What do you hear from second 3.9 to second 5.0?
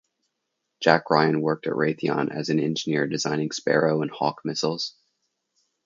and Hawk missiles.